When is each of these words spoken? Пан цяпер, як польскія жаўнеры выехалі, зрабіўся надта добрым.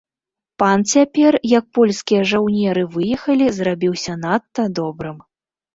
Пан 0.63 0.79
цяпер, 0.93 1.37
як 1.59 1.65
польскія 1.79 2.21
жаўнеры 2.33 2.89
выехалі, 2.97 3.53
зрабіўся 3.61 4.13
надта 4.27 4.71
добрым. 4.83 5.17